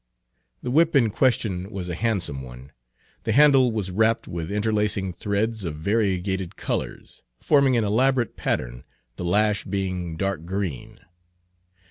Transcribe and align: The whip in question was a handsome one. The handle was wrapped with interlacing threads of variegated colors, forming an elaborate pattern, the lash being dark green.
The 0.63 0.71
whip 0.71 0.95
in 0.95 1.11
question 1.11 1.69
was 1.69 1.87
a 1.87 1.93
handsome 1.93 2.41
one. 2.41 2.71
The 3.23 3.33
handle 3.33 3.71
was 3.71 3.91
wrapped 3.91 4.27
with 4.27 4.49
interlacing 4.51 5.13
threads 5.13 5.63
of 5.63 5.75
variegated 5.75 6.55
colors, 6.55 7.21
forming 7.39 7.77
an 7.77 7.83
elaborate 7.83 8.35
pattern, 8.35 8.83
the 9.17 9.25
lash 9.25 9.63
being 9.65 10.17
dark 10.17 10.43
green. 10.43 11.01